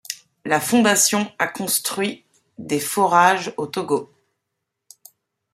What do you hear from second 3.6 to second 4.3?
Togo.